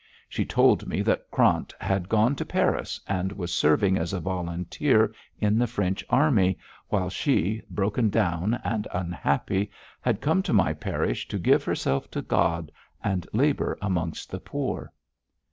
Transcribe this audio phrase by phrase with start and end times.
[0.27, 5.13] She told me that Krant had gone to Paris, and was serving as a volunteer
[5.37, 6.57] in the French army,
[6.89, 9.69] while she, broken down and unhappy,
[10.01, 12.71] had come to my parish to give herself to God
[13.03, 14.91] and labour amongst the poor.'